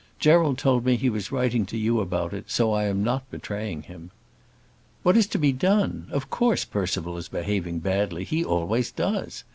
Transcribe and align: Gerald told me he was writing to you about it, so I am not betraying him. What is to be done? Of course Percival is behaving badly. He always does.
Gerald 0.17 0.57
told 0.57 0.83
me 0.83 0.95
he 0.95 1.11
was 1.11 1.31
writing 1.31 1.63
to 1.67 1.77
you 1.77 1.99
about 2.01 2.33
it, 2.33 2.49
so 2.49 2.73
I 2.73 2.85
am 2.85 3.03
not 3.03 3.29
betraying 3.29 3.83
him. 3.83 4.09
What 5.03 5.15
is 5.15 5.27
to 5.27 5.37
be 5.37 5.51
done? 5.51 6.07
Of 6.09 6.27
course 6.31 6.65
Percival 6.65 7.19
is 7.19 7.27
behaving 7.27 7.81
badly. 7.81 8.23
He 8.23 8.43
always 8.43 8.89
does. 8.89 9.43